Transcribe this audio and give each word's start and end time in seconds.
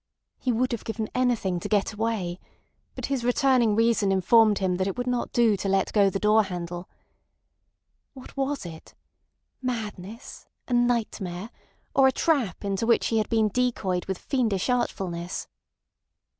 He 0.39 0.51
would 0.51 0.71
have 0.71 0.83
given 0.83 1.09
anything 1.13 1.59
to 1.59 1.69
get 1.69 1.93
away, 1.93 2.39
but 2.95 3.05
his 3.05 3.23
returning 3.23 3.75
reason 3.75 4.11
informed 4.11 4.57
him 4.57 4.77
that 4.77 4.87
it 4.87 4.97
would 4.97 5.05
not 5.05 5.31
do 5.31 5.55
to 5.55 5.69
let 5.69 5.93
go 5.93 6.09
the 6.09 6.17
door 6.17 6.41
handle. 6.45 6.89
What 8.15 8.35
was 8.35 8.65
it—madness, 8.65 10.47
a 10.67 10.73
nightmare, 10.73 11.51
or 11.93 12.07
a 12.07 12.11
trap 12.11 12.65
into 12.65 12.87
which 12.87 13.09
he 13.09 13.19
had 13.19 13.29
been 13.29 13.49
decoyed 13.49 14.07
with 14.07 14.17
fiendish 14.17 14.71
artfulness? 14.71 15.47